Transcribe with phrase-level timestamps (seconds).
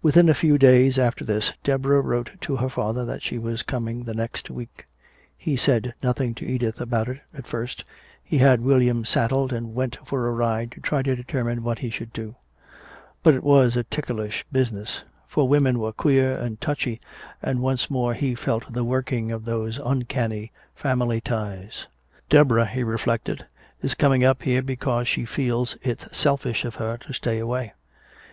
[0.00, 4.04] Within a few days after this Deborah wrote to her father that she was coming
[4.04, 4.86] the next week.
[5.36, 7.82] He said nothing to Edith about it at first,
[8.22, 11.90] he had William saddled and went for a ride to try to determine what he
[11.90, 12.36] should do.
[13.24, 15.02] But it was a ticklish business.
[15.26, 17.00] For women were queer and touchy,
[17.42, 21.88] and once more he felt the working of those uncanny family ties.
[22.28, 23.46] "Deborah," he reflected,
[23.82, 27.72] "is coming up here because she feels it's selfish of her to stay away.